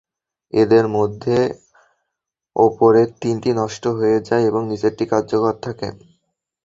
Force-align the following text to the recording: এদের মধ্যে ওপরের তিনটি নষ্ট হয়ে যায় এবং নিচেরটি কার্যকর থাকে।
এদের 0.53 0.85
মধ্যে 0.89 1.37
ওপরের 2.55 3.09
তিনটি 3.21 3.49
নষ্ট 3.61 3.83
হয়ে 3.97 4.17
যায় 4.27 4.43
এবং 4.45 4.61
নিচেরটি 4.71 5.05
কার্যকর 5.11 5.53
থাকে। 5.65 5.87